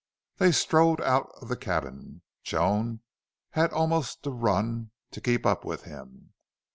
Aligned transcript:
Then 0.37 0.47
he 0.47 0.53
strode 0.53 0.99
out 0.99 1.29
of 1.43 1.47
the 1.47 1.55
cabin. 1.55 2.23
Joan 2.43 3.01
had 3.51 3.71
almost 3.71 4.23
to 4.23 4.31
run 4.31 4.89
to 5.11 5.21
keep 5.21 5.45
up 5.45 5.63
with 5.63 5.83
him. 5.83 6.33